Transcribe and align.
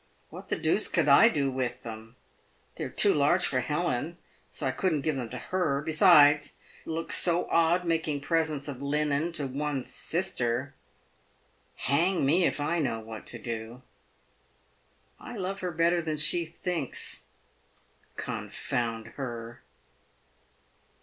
"What 0.31 0.49
the 0.49 0.55
deuce 0.57 0.87
could 0.87 1.07
I 1.07 1.29
do 1.29 1.51
with 1.51 1.83
them? 1.83 2.15
They 2.75 2.85
are 2.85 2.89
too 2.89 3.13
large 3.13 3.45
for 3.45 3.59
Helen, 3.59 4.17
so 4.49 4.65
I 4.65 4.71
couldn't 4.71 5.01
give 5.01 5.15
them 5.15 5.29
to 5.29 5.37
her— 5.37 5.79
be 5.85 5.91
sides, 5.91 6.55
it 6.83 6.89
looks 6.89 7.15
so 7.15 7.47
odd 7.51 7.85
making 7.85 8.21
presents 8.21 8.67
of 8.67 8.81
linen 8.81 9.31
to 9.33 9.45
one's 9.45 9.93
sister. 9.93 10.73
Hang 11.75 12.25
me, 12.25 12.45
if 12.45 12.59
I 12.59 12.79
know 12.79 12.99
what 12.99 13.27
to 13.27 13.37
do! 13.37 13.83
I 15.19 15.37
love 15.37 15.59
her 15.59 15.69
better 15.71 16.01
than 16.01 16.17
she 16.17 16.45
thinks— 16.45 17.25
con 18.25 18.49
found 18.49 19.05
her!" 19.19 19.61